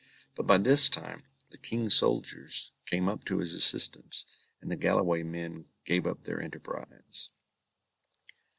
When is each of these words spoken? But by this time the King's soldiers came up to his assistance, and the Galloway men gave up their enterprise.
But 0.33 0.47
by 0.47 0.57
this 0.57 0.89
time 0.89 1.25
the 1.51 1.59
King's 1.59 1.93
soldiers 1.93 2.71
came 2.87 3.07
up 3.07 3.23
to 3.25 3.37
his 3.37 3.53
assistance, 3.53 4.25
and 4.59 4.71
the 4.71 4.75
Galloway 4.75 5.21
men 5.21 5.65
gave 5.85 6.07
up 6.07 6.23
their 6.23 6.41
enterprise. 6.41 7.29